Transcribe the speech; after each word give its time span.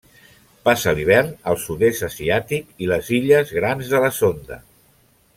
Passa 0.67 0.93
l'hivern 0.99 1.27
al 1.51 1.59
Sud-est 1.65 2.07
asiàtic 2.07 2.71
i 2.85 2.89
les 2.95 3.11
illes 3.21 3.51
Grans 3.59 3.93
de 3.95 4.01
la 4.05 4.09
Sonda. 4.21 4.59